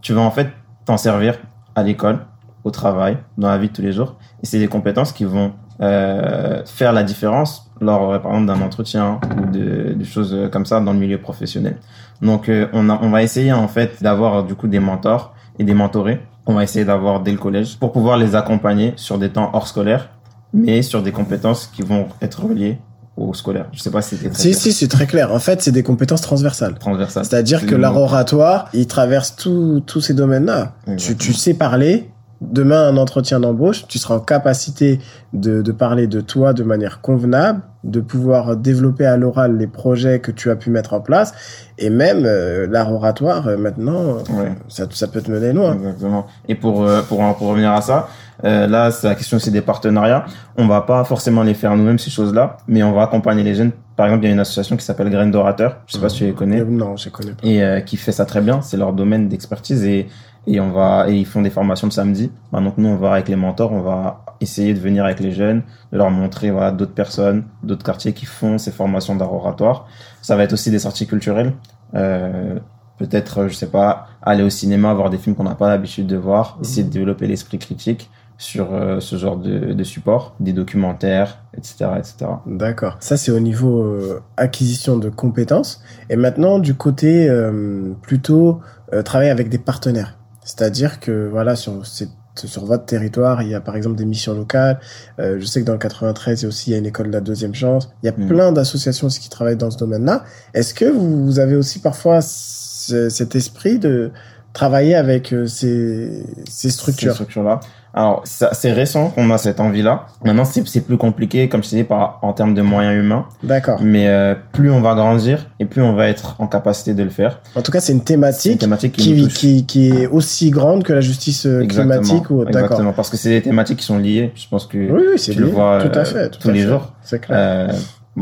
[0.00, 0.48] tu vas en fait
[0.84, 1.38] t'en servir
[1.74, 2.20] à l'école,
[2.64, 4.16] au travail, dans la vie de tous les jours.
[4.42, 8.64] Et c'est des compétences qui vont euh, faire la différence lors, euh, par exemple, d'un
[8.64, 11.76] entretien ou de, de choses euh, comme ça dans le milieu professionnel.
[12.20, 15.64] Donc, euh, on, a, on va essayer en fait d'avoir du coup des mentors et
[15.64, 16.20] des mentorés.
[16.46, 19.66] On va essayer d'avoir dès le collège pour pouvoir les accompagner sur des temps hors
[19.66, 20.10] scolaires,
[20.52, 22.78] mais sur des compétences qui vont être reliées
[23.16, 23.66] au scolaire.
[23.72, 24.60] Je sais pas si c'était Si, clair.
[24.60, 25.32] si, c'est très clair.
[25.32, 26.78] En fait, c'est des compétences transversales.
[26.78, 27.24] transversal.
[27.24, 30.72] C'est-à-dire que l'art oratoire, il traverse tous tous ces domaines-là.
[30.96, 32.10] Tu, tu sais parler.
[32.40, 34.98] Demain, un entretien d'embauche, tu seras en capacité
[35.34, 40.20] de, de parler de toi de manière convenable, de pouvoir développer à l'oral les projets
[40.20, 41.34] que tu as pu mettre en place.
[41.76, 44.54] Et même euh, l'art oratoire, euh, maintenant, Ouais.
[44.68, 45.74] ça, ça peut te mener loin.
[45.74, 46.26] Exactement.
[46.48, 48.08] Et pour, euh, pour, pour revenir à ça,
[48.44, 50.24] euh, là, c'est la question, c'est des partenariats.
[50.56, 53.72] On va pas forcément les faire nous-mêmes, ces choses-là, mais on va accompagner les jeunes.
[53.96, 55.78] Par exemple, il y a une association qui s'appelle Graines d'orateurs.
[55.86, 56.60] Je sais pas si tu les connais.
[56.60, 57.46] Euh, Non, je connais pas.
[57.46, 58.62] Et euh, qui fait ça très bien.
[58.62, 60.08] C'est leur domaine d'expertise et,
[60.46, 62.32] et on va, et ils font des formations le samedi.
[62.50, 65.32] Bah, donc nous, on va avec les mentors, on va essayer de venir avec les
[65.32, 69.86] jeunes, de leur montrer, voilà, d'autres personnes, d'autres quartiers qui font ces formations d'art oratoire.
[70.22, 71.52] Ça va être aussi des sorties culturelles.
[71.94, 72.58] Euh,
[72.96, 76.16] peut-être, je sais pas, aller au cinéma, voir des films qu'on n'a pas l'habitude de
[76.16, 81.42] voir, essayer de développer l'esprit critique sur euh, ce genre de, de support, des documentaires,
[81.54, 82.14] etc., etc.
[82.46, 82.96] D'accord.
[83.00, 85.82] Ça, c'est au niveau euh, acquisition de compétences.
[86.08, 88.60] Et maintenant, du côté euh, plutôt
[88.94, 90.16] euh, travailler avec des partenaires.
[90.42, 94.80] C'est-à-dire que, voilà, sur, sur votre territoire, il y a par exemple des missions locales.
[95.18, 96.86] Euh, je sais que dans le 93, il y a aussi il y a une
[96.86, 97.90] école de la deuxième chance.
[98.02, 98.26] Il y a Mm.
[98.26, 100.24] plein d'associations aussi qui travaillent dans ce domaine-là.
[100.54, 104.12] Est-ce que vous, vous avez aussi parfois ce- cet esprit de
[104.54, 107.10] travailler avec euh, ces, ces structures?
[107.10, 107.60] Ces structures-là.
[107.92, 110.06] Alors, c'est récent qu'on a cette envie-là.
[110.24, 113.26] Maintenant, c'est plus compliqué, comme je te dis, par, en termes de moyens humains.
[113.42, 113.80] D'accord.
[113.82, 117.10] Mais euh, plus on va grandir et plus on va être en capacité de le
[117.10, 117.40] faire.
[117.56, 119.34] En tout cas, c'est une C'est une thématique thématique qui, nous qui, touche.
[119.34, 122.60] qui, qui est aussi grande que la justice euh, Exactement, climatique ou d'accord.
[122.62, 122.92] exactement.
[122.92, 124.32] Parce que c'est des thématiques qui sont liées.
[124.34, 126.48] Je pense que Oui, oui, c'est tu le vois tout à euh, fait, tout tous
[126.48, 126.68] à les fait.
[126.68, 126.92] jours.
[127.02, 127.38] C'est clair.
[127.40, 127.68] Euh,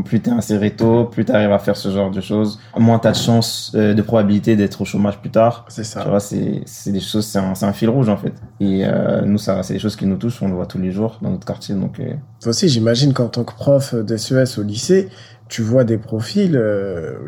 [0.02, 3.16] plus t'es inséré tôt, plus t'arrives à faire ce genre de choses, moins t'as de
[3.16, 5.64] chances, euh, de probabilité d'être au chômage plus tard.
[5.68, 6.04] c'est Tu ça.
[6.04, 8.32] vois, c'est c'est des choses, c'est un, c'est un fil rouge en fait.
[8.60, 10.90] Et euh, nous, ça, c'est des choses qui nous touchent, on le voit tous les
[10.92, 11.74] jours dans notre quartier.
[11.74, 15.08] Donc, euh, Toi aussi, j'imagine qu'en tant que prof d'SES au lycée,
[15.48, 16.60] tu vois des profils,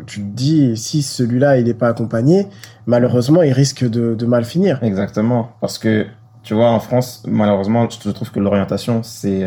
[0.05, 2.47] tu te dis si celui-là il n'est pas accompagné,
[2.85, 4.77] malheureusement il risque de, de mal finir.
[4.83, 5.49] Exactement.
[5.59, 6.05] Parce que,
[6.43, 9.43] tu vois, en France, malheureusement, je trouve que l'orientation, c'est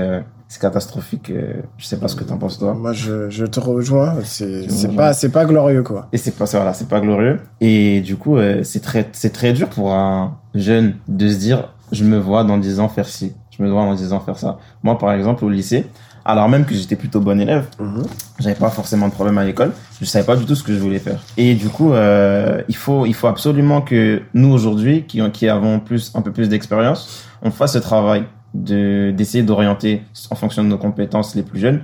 [0.54, 1.30] c'est catastrophique.
[1.30, 2.74] euh, Je sais pas ce que t'en penses, toi.
[2.74, 4.14] Moi, je, je te rejoins.
[4.22, 6.06] C'est pas c'est pas glorieux quoi.
[6.12, 7.40] Et c'est pas ça, voilà, c'est pas glorieux.
[7.60, 11.70] Et du coup, euh, c'est très, c'est très dur pour un jeune de se dire,
[11.90, 14.38] je me vois dans 10 ans faire ci, je me vois dans 10 ans faire
[14.38, 14.58] ça.
[14.84, 15.86] Moi, par exemple, au lycée,
[16.24, 18.04] alors même que j'étais plutôt bon élève, Mhm.
[18.38, 20.78] j'avais pas forcément de problème à l'école, je savais pas du tout ce que je
[20.78, 21.20] voulais faire.
[21.36, 25.80] Et du coup, euh, il faut, il faut absolument que nous aujourd'hui, qui, qui avons
[25.80, 28.22] plus, un peu plus d'expérience, on fasse ce travail
[28.54, 31.80] de d'essayer d'orienter en fonction de nos compétences les plus jeunes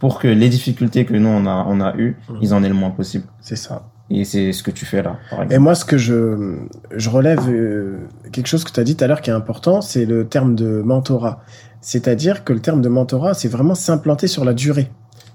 [0.00, 2.36] pour que les difficultés que nous on a on a eu, Mhm.
[2.42, 3.24] ils en aient le moins possible.
[3.40, 3.84] C'est ça.
[4.10, 5.60] Et c'est ce que tu fais là, par Et exemple.
[5.62, 6.56] moi, ce que je,
[6.94, 8.00] je relève, euh,
[8.32, 10.54] quelque chose que tu as dit tout à l'heure qui est important, c'est le terme
[10.54, 11.42] de mentorat.
[11.80, 14.90] C'est-à-dire que le terme de mentorat, c'est vraiment s'implanter sur la durée.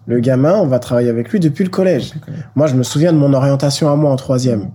[0.06, 2.13] Le gamin, on va travailler avec lui depuis le collège.
[2.56, 4.69] Moi, je me souviens de mon orientation à moi en troisième.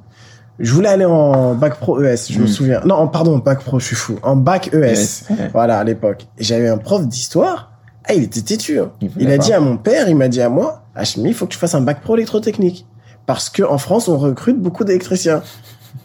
[0.59, 2.49] Je voulais aller en bac pro ES, je me Mm.
[2.49, 2.81] souviens.
[2.85, 4.17] Non, pardon, bac pro, je suis fou.
[4.23, 4.77] En bac ES.
[4.89, 5.25] Yes.
[5.31, 5.51] Ouais.
[5.53, 6.27] Voilà, à l'époque.
[6.39, 7.73] Et j'avais un prof d'histoire.
[8.05, 8.79] Ah, il était têtu.
[8.79, 8.91] hein.
[9.19, 9.45] Il a pas.
[9.45, 11.75] dit à mon père, il m'a dit à moi, Hachmi, il faut que tu fasses
[11.75, 12.87] un bac pro électrotechnique.
[13.27, 15.43] Parce que en France, on recrute beaucoup d'électriciens.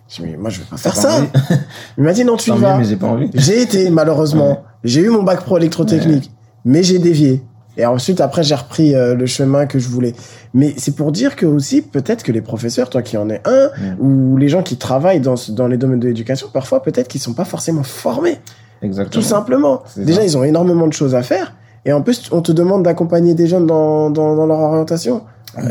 [0.08, 1.22] Je me dis, moi, je vais pas faire ça.
[1.98, 2.78] Il m'a dit, non, tu y vas.
[2.84, 2.98] j'ai.
[3.36, 4.64] J'ai été, malheureusement.
[4.84, 6.32] J'ai eu mon bac pro électrotechnique.
[6.66, 7.44] Mais j'ai dévié.
[7.80, 10.14] Et ensuite, après, j'ai repris euh, le chemin que je voulais.
[10.54, 13.70] Mais c'est pour dire que aussi, peut-être que les professeurs, toi qui en es un,
[13.70, 14.02] Mm.
[14.02, 17.34] ou les gens qui travaillent dans, dans les domaines de l'éducation, parfois, peut-être qu'ils sont
[17.34, 18.40] pas forcément formés.
[18.82, 19.22] Exactement.
[19.22, 19.84] Tout simplement.
[19.96, 20.26] Déjà, ça.
[20.26, 21.56] ils ont énormément de choses à faire.
[21.86, 25.22] Et en plus, on te demande d'accompagner des jeunes dans, dans, dans leur orientation.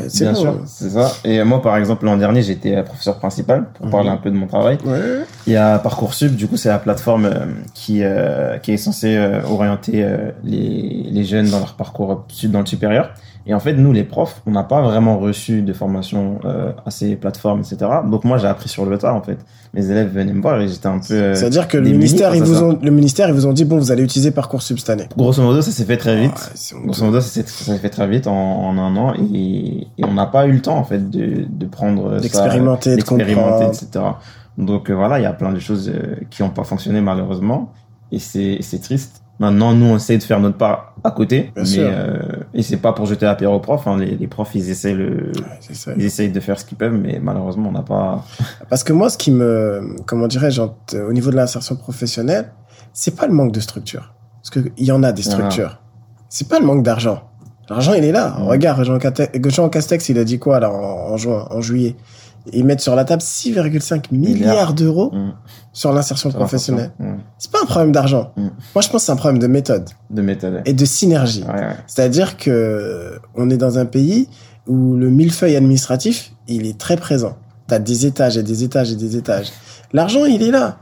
[0.09, 1.11] C'est Bien sûr, c'est ça.
[1.25, 3.93] Et moi, par exemple, l'an dernier, j'étais professeur principal pour Mhm.
[3.93, 4.79] parler un peu de mon travail.
[4.85, 5.21] Ouais.
[5.47, 9.17] Il y a Parcoursup, du coup, c'est la plateforme euh, qui, euh, qui est censée
[9.17, 13.11] euh, orienter euh, les, les jeunes dans leur parcours sud dans le supérieur.
[13.49, 16.91] Et en fait, nous, les profs, on n'a pas vraiment reçu de formation euh, à
[16.91, 17.79] ces plateformes, etc.
[18.09, 19.39] Donc moi, j'ai appris sur le tas, en fait.
[19.75, 21.15] Mes élèves venaient me voir et j'étais un peu...
[21.15, 23.79] euh, C'est-à-dire que le ministère, ils vous ont, le ministère, ils vous ont dit, bon,
[23.79, 25.09] vous allez utiliser Parcoursup cette année.
[25.17, 26.33] Grosso modo, ça s'est fait très vite.
[26.37, 30.13] Ah, Grosso modo, ça s'est fait très vite en, en un an et, et on
[30.13, 33.35] n'a pas eu le temps en fait de, de prendre D'expérimenter, de d'expérimenter,
[33.65, 33.65] comprendre.
[33.69, 34.05] etc.
[34.59, 37.73] Donc euh, voilà, il y a plein de choses euh, qui n'ont pas fonctionné malheureusement
[38.13, 39.23] et c'est triste.
[39.41, 41.87] Maintenant, nous, on essaie de faire notre part à côté, Bien mais sûr.
[41.89, 42.19] euh,
[42.55, 43.87] et c'est pas pour jeter la pierre aux profs.
[43.87, 45.93] Hein, les, les profs, ils essaient le, Ouais, c'est ça.
[45.97, 48.25] ils essayent de faire ce qu'ils peuvent, mais malheureusement, on n'a pas.
[48.69, 52.51] Parce que moi, ce qui me, comment dirais-je, au niveau de l'insertion professionnelle,
[52.93, 54.13] c'est pas le manque de structure.
[54.43, 55.31] Parce que il y en a des Ah.
[55.31, 55.79] structures.
[56.29, 57.23] C'est pas le manque d'argent.
[57.71, 58.35] L'argent, il est là.
[58.41, 61.95] Regarde, Jean, Castex, il a dit quoi, là, en, en juin, en juillet?
[62.53, 64.73] Ils mettent sur la table 6,5 milliards Milliards.
[64.75, 65.33] d'euros Mm.
[65.73, 66.93] sur l'insertion professionnelle.
[66.99, 67.15] Mm.
[67.39, 68.33] C'est pas un problème d'argent.
[68.37, 68.43] Mm.
[68.43, 68.51] Moi,
[68.83, 70.63] je pense que c'est un problème de méthode De méthode.
[70.65, 71.45] et de synergie.
[71.45, 71.77] Ouais, ouais.
[71.87, 74.29] C'est-à-dire que on est dans un pays
[74.67, 77.37] où le millefeuille administratif, il est très présent.
[77.67, 79.49] T'as des étages et des étages et des étages.
[79.93, 80.79] L'argent, il est là.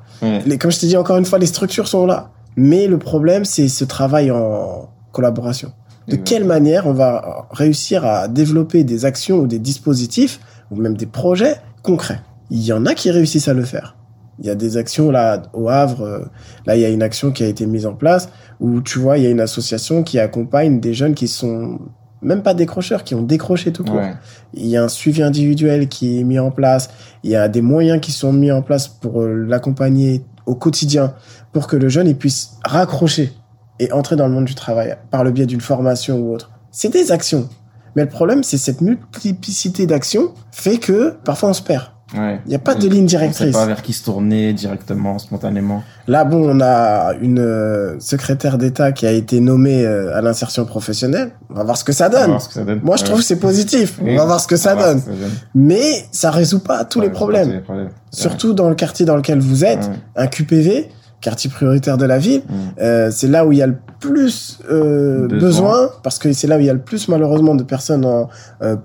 [0.47, 2.31] Les- comme je t'ai dit encore une fois, les structures sont là.
[2.57, 5.73] Mais le problème, c'est ce travail en collaboration.
[6.09, 10.38] De quelle manière on va réussir à développer des actions ou des dispositifs
[10.70, 13.96] ou même des projets concrets Il y en a qui réussissent à le faire.
[14.38, 16.02] Il y a des actions là au Havre.
[16.02, 16.24] euh,
[16.66, 18.29] Là, il y a une action qui a été mise en place
[18.61, 21.79] où tu vois, il y a une association qui accompagne des jeunes qui sont
[22.22, 23.96] même pas décrocheurs, qui ont décroché tout court.
[23.96, 24.14] Ouais.
[24.55, 26.90] Il y a un suivi individuel qui est mis en place.
[27.22, 31.14] Il y a des moyens qui sont mis en place pour euh, l'accompagner au quotidien,
[31.52, 33.33] pour que le jeune il puisse raccrocher
[33.79, 36.50] et entrer dans le monde du travail par le biais d'une formation ou autre.
[36.70, 37.48] C'est des actions.
[37.97, 41.85] Mais le problème, c'est cette multiplicité d'actions fait que parfois on se perd.
[42.17, 42.39] Ouais.
[42.47, 43.53] Il n'y a pas de ligne On sait directrice.
[43.53, 45.83] pas vers qui se tourner directement, spontanément.
[46.07, 50.65] Là, bon, on a une euh, secrétaire d'État qui a été nommée euh, à l'insertion
[50.67, 51.33] professionnelle.
[51.51, 52.37] On va voir ce que ça donne.
[52.37, 52.81] que ça donne.
[52.85, 53.09] Moi, je Ouais.
[53.09, 53.99] trouve que c'est positif.
[54.01, 54.13] Oui.
[54.13, 55.01] On va voir ce que ça donne.
[55.01, 55.33] que ça donne.
[55.57, 57.49] Mais ça résout pas tous Ouais, les problèmes.
[57.49, 57.89] tous les problèmes.
[58.13, 59.97] Surtout dans le quartier dans lequel vous êtes, Ouais.
[60.15, 60.89] un QPV,
[61.27, 62.53] quartier prioritaire de la ville, Mm.
[62.81, 65.79] euh, c'est là où il y a le plus euh, Besoin.
[66.05, 68.29] parce que c'est là où il y a le plus malheureusement de personnes en,
[68.62, 68.77] euh,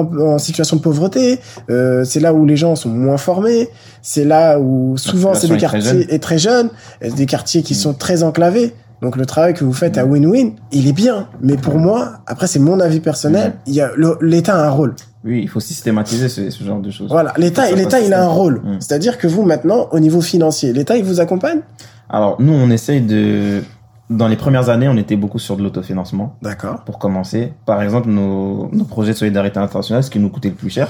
[0.00, 3.68] en, en situation de pauvreté, euh, c'est là où les gens sont moins formés,
[4.02, 6.68] c'est là où souvent c'est des population est très quartiers et très jeunes,
[7.00, 7.82] et des quartiers qui Mm.
[7.84, 8.74] sont très enclavés.
[9.02, 10.04] Donc le travail que vous faites à.
[10.04, 11.28] Win-Win, il est bien.
[11.40, 14.94] Mais pour moi, après c'est mon avis personnel, il y a l'État a un rôle.
[15.26, 17.10] Oui, il faut systématiser ce, ce genre de choses.
[17.10, 18.60] Voilà, l'État, l'État, il a un rôle.
[18.62, 18.76] Mm.
[18.78, 21.60] C'est-à-dire que vous maintenant, au niveau financier, l'État, il vous accompagne?
[22.08, 23.62] Alors, nous, on essaye de...
[24.08, 26.84] Dans les premières années, on était beaucoup sur de l'autofinancement, D'accord.
[26.84, 27.52] pour commencer.
[27.66, 30.88] Par exemple, nos, nos projets de solidarité internationale, ce qui nous coûtait le plus cher,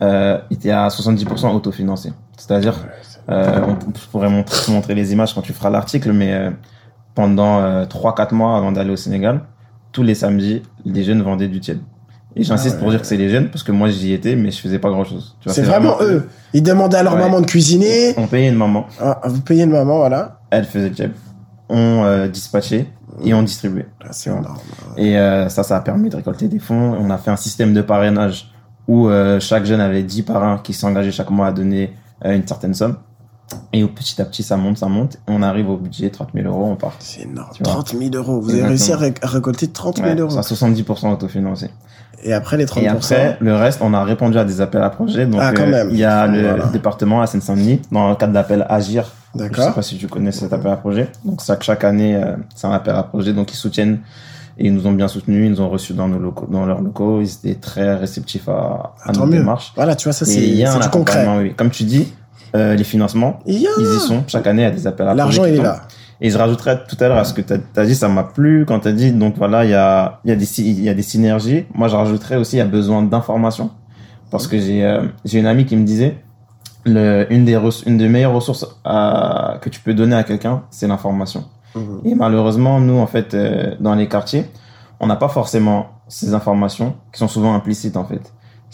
[0.00, 2.14] euh, était à 70% autofinancé.
[2.38, 2.74] C'est-à-dire,
[3.28, 6.50] euh, on, je pourrais montrer, montrer les images quand tu feras l'article, mais euh,
[7.14, 9.40] pendant euh, 3-4 mois avant d'aller au Sénégal,
[9.92, 11.80] tous les samedis, les jeunes vendaient du tiède.
[12.36, 12.82] Et j'insiste Ah ouais.
[12.82, 14.90] pour dire que c'est les jeunes, parce que moi j'y étais, mais je faisais pas
[14.90, 15.36] grand chose.
[15.46, 16.28] C'est vraiment eux.
[16.52, 17.20] Ils demandaient à leur Ouais.
[17.20, 18.12] maman de cuisiner.
[18.16, 20.40] On payait une maman, Ah, vous payez une maman, voilà.
[20.50, 21.10] elle faisait le job.
[21.68, 22.86] On euh, dispatchait
[23.22, 23.86] et on distribuait.
[24.02, 24.58] Ah, C'est énorme.
[24.96, 26.96] Et euh, ça, ça a permis de récolter des fonds.
[27.00, 28.50] On a fait un système de parrainage
[28.88, 32.46] où euh, chaque jeune avait 10 parrains qui s'engageaient chaque mois à donner euh, une
[32.46, 32.96] certaine somme.
[33.72, 35.18] Et au petit à petit, ça monte, ça monte.
[35.28, 36.94] On arrive au budget 30 000 euros, on part.
[36.98, 37.50] C'est énorme.
[37.54, 37.72] Tu vois.
[37.72, 38.40] 30 000 euros.
[38.40, 40.30] Vous avez réussi à, ré- à récolter 30 000 Ouais, euros.
[40.30, 41.70] c'est à 70% autofinancé.
[42.22, 42.80] Et après les 30%.
[42.82, 45.26] Et après, le reste, on a répondu à des appels à projets.
[45.26, 45.88] Donc, Ah, quand euh, même.
[45.90, 46.66] il y a le Voilà.
[46.66, 49.04] département à Seine-Saint-Denis, dans le cadre d'appel Agir.
[49.34, 49.74] Je sais D'accord.
[49.74, 51.08] pas si tu connais cet appel à projet.
[51.24, 53.32] Donc, ça, chaque année, euh, c'est un appel à projet.
[53.34, 53.98] Donc, ils soutiennent
[54.56, 55.46] et ils nous ont bien soutenus.
[55.46, 57.20] Ils nous ont reçus dans nos locaux, dans leurs locaux.
[57.20, 59.38] Ils étaient très réceptifs à, à Tant nos mieux.
[59.38, 59.72] démarches.
[59.76, 61.26] Voilà, tu vois, ça, c'est du concret.
[61.38, 61.52] oui.
[61.54, 62.10] Comme tu dis,
[62.54, 64.24] euh, les financements, ils y sont.
[64.26, 65.82] Chaque année, il y a des appels à L'argent, il est là.
[66.20, 68.64] Et je rajouterais tout à l'heure à ce que tu as, dit, ça m'a plu
[68.66, 71.02] quand tu as dit, donc voilà, il y a, y, a des, y a des
[71.02, 71.66] synergies.
[71.74, 73.70] Moi, je rajouterais aussi, il y a besoin d'informations.
[74.30, 76.16] Parce que j'ai euh, une amie qui me disait,
[76.84, 80.86] le, une, des une des meilleures ressources à, que tu peux donner à quelqu'un, c'est
[80.86, 81.44] l'information.
[81.74, 82.00] Mhm.
[82.04, 84.46] Et malheureusement, nous, en fait, euh, dans les quartiers,
[85.00, 88.32] on n'a pas forcément ces informations qui sont souvent implicites, en fait.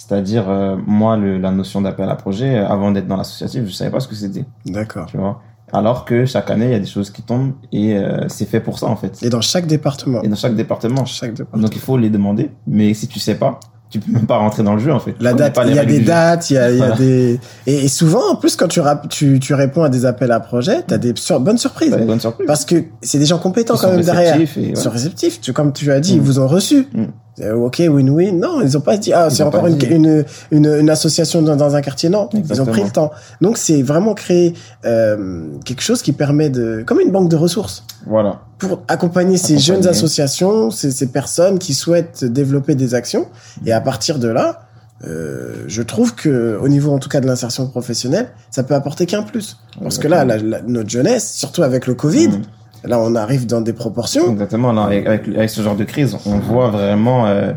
[0.08, 3.72] C'est-à-dire, euh, moi, le, la notion d'appel à projet, euh, avant d'être dans l'associatif, je
[3.72, 5.04] savais pas ce que c'était D'accord.
[5.06, 5.42] tu vois.
[5.72, 8.60] Alors que chaque année, il y a des choses qui tombent et euh, c'est fait
[8.60, 9.22] pour ça en fait.
[9.22, 10.22] Et dans chaque département.
[10.22, 11.04] Et dans chaque département.
[11.04, 11.62] Chaque département.
[11.62, 12.50] Donc il faut les demander.
[12.66, 13.60] Mais si tu sais pas,
[13.90, 15.14] tu peux même pas rentrer dans le jeu en fait.
[15.20, 17.84] La Tu date, il y a des dates, il y a, y a des et,
[17.84, 20.98] et souvent en plus quand tu, tu tu réponds à des appels à projets, t'as
[20.98, 22.46] des sur- bonnes surprises des bonnes surprises.
[22.48, 24.38] parce que c'est des gens compétents Ils quand même derrière.
[24.56, 25.40] Ils sont réceptifs.
[25.40, 26.16] Tu, comme tu as dit, Mm.
[26.16, 26.88] ils vous ont reçu.
[26.94, 27.04] Mm.
[27.40, 28.38] Euh, ok, win-win.
[28.38, 29.86] Non, ils ont pas dit ah c'est encore une, dit.
[29.86, 32.08] une une une association dans, dans un quartier.
[32.08, 33.10] Non, ils ont pris le temps.
[33.40, 37.84] Donc c'est vraiment créer euh, quelque chose qui permet de comme une banque de ressources
[38.06, 38.40] Voilà.
[38.58, 43.26] pour accompagner ces jeunes associations, ces, ces personnes qui souhaitent développer des actions.
[43.64, 44.62] Et à partir de là,
[45.06, 49.06] euh, je trouve que au niveau en tout cas de l'insertion professionnelle, ça peut apporter
[49.06, 49.56] qu'un plus.
[49.82, 52.42] Parce que là, la- la- notre jeunesse, surtout avec le Covid, Mm.
[52.84, 54.30] Là on arrive dans des proportions.
[54.32, 54.72] Exactement.
[54.72, 57.52] Là, avec, avec, ce genre de crise, on voit vraiment euh,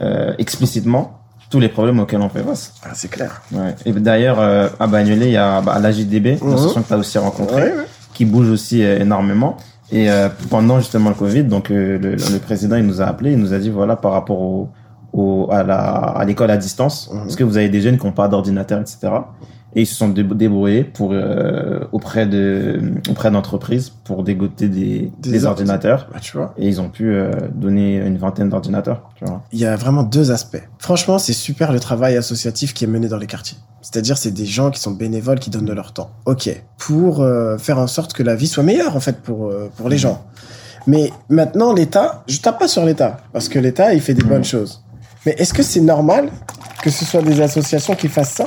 [0.00, 1.18] euh, explicitement
[1.50, 2.74] tous les problèmes auxquels on fait face.
[2.84, 3.42] Ah, c'est clair.
[3.52, 3.74] Ouais.
[3.84, 6.50] Et d'ailleurs, euh, à Bagnolet, il y a bah, l'AJDB, Mhm.
[6.50, 7.86] l'association que tu as aussi rencontrée, Ouais, ouais.
[8.12, 9.56] qui bouge aussi énormément.
[9.92, 10.08] Et
[10.50, 13.58] pendant justement le Covid, donc le, le président il nous a appelé, il nous a
[13.58, 14.68] dit voilà par rapport au,
[15.12, 17.18] au à la à l'école à distance, Mhm.
[17.20, 18.98] parce que vous avez des jeunes qui n'ont pas d'ordinateur, etc.
[19.76, 25.10] Et ils se sont dé- débrouillés pour euh, auprès de auprès d'entreprises pour dégoter des,
[25.18, 26.08] Des des, ordi- ordinateurs.
[26.12, 29.42] Bah, tu vois, Et ils ont pu euh, donner une vingtaine d'ordinateurs, tu vois.
[29.52, 30.62] il y a vraiment deux aspects.
[30.78, 33.58] Franchement, c'est super le travail associatif qui est mené dans les quartiers.
[33.82, 36.10] C'est-à-dire, c'est des gens qui sont bénévoles, qui donnent de leur temps.
[36.24, 39.88] Ok, pour euh, faire en sorte que la vie soit meilleure en fait pour pour
[39.88, 40.24] les gens.
[40.86, 44.28] Mais maintenant, l'État, je tape pas sur l'État parce que l'État, il fait des Mhm.
[44.28, 44.82] bonnes choses.
[45.26, 46.28] Mais est-ce que c'est normal
[46.82, 48.46] que ce soit des associations qui fassent ça?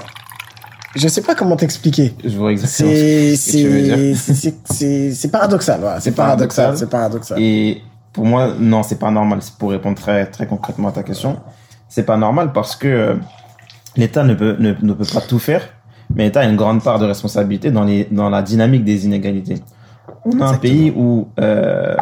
[0.97, 2.13] Je sais pas comment t'expliquer.
[2.23, 2.89] Je vois exactement.
[2.89, 4.17] C'est ce que tu veux dire.
[4.65, 5.79] c'est c'est paradoxal.
[5.79, 5.99] Voilà.
[5.99, 6.65] C'est paradoxal.
[6.65, 6.77] paradoxal.
[6.77, 7.41] C'est paradoxal.
[7.41, 7.81] Et
[8.13, 9.39] pour moi, non, c'est pas normal.
[9.41, 11.38] C'est pour répondre très, très concrètement à ta question.
[11.88, 13.15] C'est pas normal parce que euh,
[13.95, 15.69] l'État ne peut, ne, ne peut pas tout faire,
[16.15, 19.60] mais l'État a une grande part de responsabilité dans, les, dans la dynamique des inégalités.
[20.25, 21.95] On a un pays où, euh,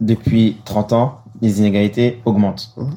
[0.00, 2.72] depuis 30 ans, les inégalités augmentent.
[2.76, 2.90] Mhm.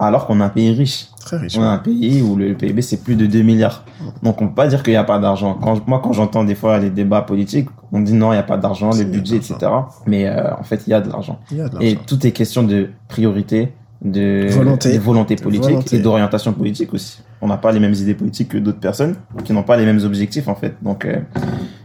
[0.00, 1.06] Alors qu'on a un pays riche.
[1.20, 1.56] Très riche.
[1.58, 3.84] On a un pays où le PIB c'est plus de 2 milliards.
[4.22, 5.54] Donc on peut pas dire qu'il n'y a pas d'argent.
[5.60, 8.44] Quand moi quand j'entends des fois les débats politiques, on dit non il n'y a
[8.44, 9.56] pas d'argent, budgets de etc.
[10.06, 11.38] Mais euh, en fait il y a de l'argent.
[11.50, 14.94] Il y a de Et tout est question de priorité, de Volonté.
[14.94, 15.96] de volonté De politique volonté.
[15.96, 17.20] et d'orientation politique aussi.
[17.42, 20.00] On n'a pas les mêmes idées politiques que d'autres personnes qui n'ont pas les mêmes
[20.04, 20.74] objectifs en fait.
[20.82, 21.20] Donc euh,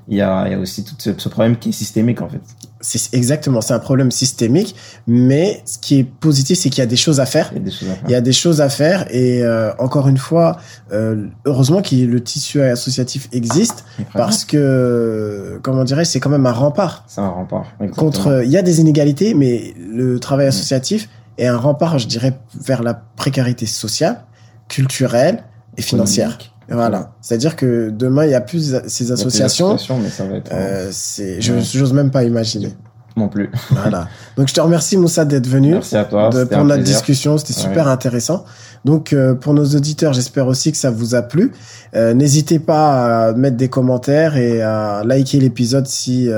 [0.08, 2.30] il y, a, il y a aussi tout ce, ce problème qui est systémique en
[2.30, 2.42] fait.
[2.82, 4.76] C'est exactement, c'est un problème systémique,
[5.08, 7.52] mais ce qui est positif, c'est qu'il y a des choses à faire.
[7.56, 8.04] Il y a des choses à faire.
[8.08, 10.58] Il y a des choses à faire et euh, encore une fois,
[10.92, 16.52] euh, heureusement que le tissu associatif existe parce que, comment dirais-je, c'est quand même un
[16.52, 17.66] rempart c'est un rempart.
[17.80, 18.12] exactement.
[18.12, 18.44] contre.
[18.44, 22.84] Il y a des inégalités, mais le travail associatif est un rempart, je dirais, vers
[22.84, 24.24] la précarité sociale,
[24.68, 25.44] culturelle
[25.78, 26.30] et financière.
[26.30, 26.55] Économique.
[26.70, 27.12] Voilà.
[27.22, 29.70] C'est-à-dire que demain, il y a plus ces associations.
[29.74, 32.74] d'associations, mais ça va être Euh, c'est, je, j'ose même pas imaginer.
[33.18, 33.50] non plus.
[33.72, 34.08] Voilà.
[34.36, 36.30] Donc je te remercie Moussa d'être venu Merci à toi.
[36.30, 37.38] de, discussion.
[37.38, 37.68] C'était Ouais.
[37.68, 38.44] super intéressant.
[38.84, 41.52] Donc euh, pour nos auditeurs, j'espère aussi que ça vous a plu.
[41.96, 46.30] Euh, N'hésitez pas à mettre des commentaires et à liker l'épisode si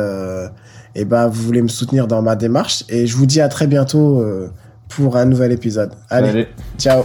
[0.99, 2.83] eh ben vous voulez me soutenir dans ma démarche.
[2.89, 4.23] Et je vous dis à très bientôt
[4.89, 5.91] pour un nouvel épisode.
[6.09, 6.47] Allez, Allez.
[6.77, 7.03] ciao.